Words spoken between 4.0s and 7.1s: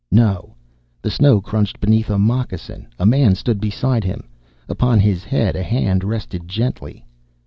him; upon his head a hand rested gently.